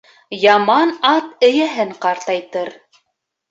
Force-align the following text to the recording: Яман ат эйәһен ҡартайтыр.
Яман 0.43 0.93
ат 1.17 1.45
эйәһен 1.49 1.93
ҡартайтыр. 2.07 2.75